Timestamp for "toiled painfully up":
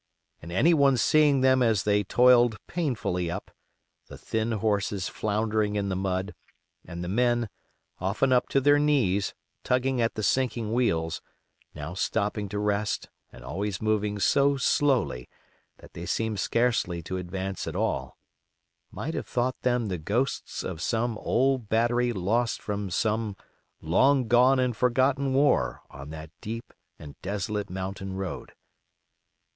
2.03-3.51